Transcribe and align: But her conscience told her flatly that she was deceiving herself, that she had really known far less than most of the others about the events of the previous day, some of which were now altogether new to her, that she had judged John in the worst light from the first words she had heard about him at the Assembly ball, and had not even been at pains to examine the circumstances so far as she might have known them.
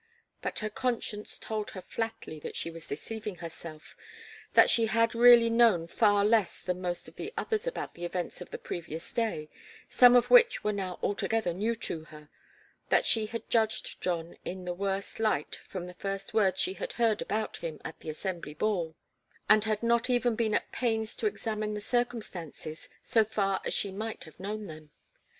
But 0.41 0.57
her 0.65 0.69
conscience 0.71 1.37
told 1.37 1.69
her 1.77 1.81
flatly 1.83 2.39
that 2.39 2.55
she 2.55 2.71
was 2.71 2.87
deceiving 2.87 3.35
herself, 3.35 3.95
that 4.55 4.67
she 4.67 4.87
had 4.87 5.13
really 5.13 5.51
known 5.51 5.85
far 5.85 6.25
less 6.25 6.59
than 6.59 6.81
most 6.81 7.07
of 7.07 7.17
the 7.17 7.31
others 7.37 7.67
about 7.67 7.93
the 7.93 8.03
events 8.03 8.41
of 8.41 8.49
the 8.49 8.57
previous 8.57 9.13
day, 9.13 9.47
some 9.89 10.15
of 10.15 10.31
which 10.31 10.63
were 10.63 10.73
now 10.73 10.97
altogether 11.03 11.53
new 11.53 11.75
to 11.85 12.05
her, 12.05 12.29
that 12.89 13.05
she 13.05 13.27
had 13.27 13.47
judged 13.47 14.01
John 14.01 14.39
in 14.43 14.65
the 14.65 14.73
worst 14.73 15.19
light 15.19 15.57
from 15.67 15.85
the 15.85 15.93
first 15.93 16.33
words 16.33 16.59
she 16.59 16.73
had 16.73 16.93
heard 16.93 17.21
about 17.21 17.57
him 17.57 17.79
at 17.85 17.99
the 17.99 18.09
Assembly 18.09 18.55
ball, 18.55 18.95
and 19.47 19.65
had 19.65 19.83
not 19.83 20.09
even 20.09 20.33
been 20.35 20.55
at 20.55 20.71
pains 20.71 21.15
to 21.17 21.27
examine 21.27 21.75
the 21.75 21.79
circumstances 21.79 22.89
so 23.03 23.23
far 23.23 23.61
as 23.63 23.73
she 23.75 23.91
might 23.91 24.23
have 24.23 24.39
known 24.39 24.65
them. 24.65 24.89